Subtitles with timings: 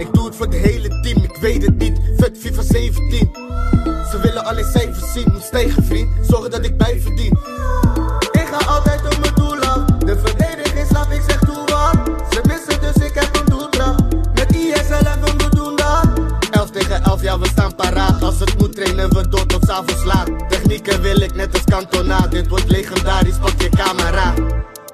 [0.00, 2.00] Ik doe het voor de hele team, ik weet het niet.
[2.16, 3.30] Vet FIFA 17.
[4.10, 6.08] Ze willen alleen cijfers zien, moet stijgen vriend.
[6.26, 7.38] Zorgen dat ik bijverdien.
[8.30, 9.84] Ik ga altijd op mijn doel af.
[9.84, 11.96] De verdediging slap, ik zeg toe wat.
[12.30, 14.00] Ze missen dus ik heb een doeltrap.
[14.34, 16.08] Met ISL we doen dat.
[16.50, 18.22] 11 tegen 11, ja we staan paraat.
[18.22, 20.28] Als het moet trainen we door tot s'avonds laat.
[20.48, 22.26] Technieken wil ik net als Cantona.
[22.26, 24.34] Dit wordt legendarisch, pak je camera.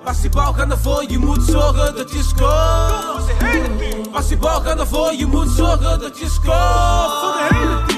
[0.06, 4.10] Pas die bal gaan ervoor, je moet zorgen dat je scoort.
[4.12, 7.10] Pas die bal ervoor, je moet zorgen dat je scoort.
[7.20, 7.95] Voor de hele team.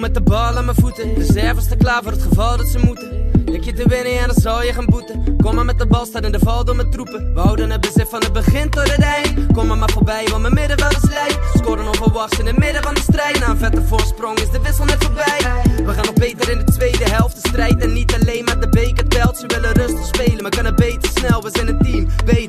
[0.00, 1.14] Met de bal aan mijn voeten.
[1.14, 3.10] Reserves te klaar voor het geval dat ze moeten.
[3.44, 5.36] Denk je te winnen en dan zal je gaan boeten.
[5.36, 7.34] Kom maar met de bal, staat in de val door mijn troepen.
[7.34, 9.52] We houden het bezit van het begin tot het eind.
[9.52, 11.38] Kom maar maar voorbij, want mijn midden wel eens lijkt.
[11.54, 13.38] Scoren onverwachts in het midden van de strijd.
[13.40, 15.38] Na een vette voorsprong is de wissel net voorbij.
[15.84, 17.42] We gaan nog beter in de tweede helft.
[17.42, 19.36] De strijd en niet alleen maar de beker telt.
[19.38, 21.42] Ze willen rustig spelen, maar kunnen beter snel.
[21.42, 22.47] We zijn een team, beter,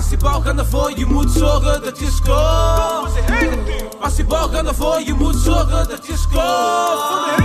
[0.00, 3.98] Pas die bal gaan ervoor, je moet zorgen dat je scoort.
[3.98, 7.39] Pas die bal ervoor, je moet zorgen dat je scoort.